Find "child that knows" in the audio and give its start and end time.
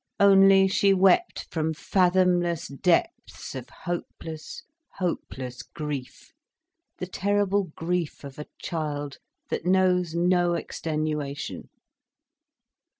8.59-10.15